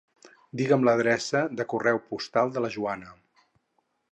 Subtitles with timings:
[0.61, 3.13] Digue'm l'adreça de correu postal de la Joana.